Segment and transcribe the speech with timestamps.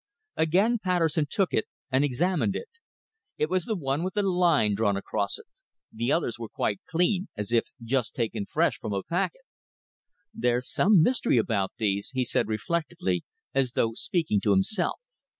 [0.35, 2.69] Again Patterson took it and examined it.
[3.37, 5.45] It was the one with the line drawn across it.
[5.93, 9.41] The others were quite clean, as if just taken fresh from a packet.
[10.33, 14.99] "There's some mystery about these," he said reflectively, as though speaking to himself.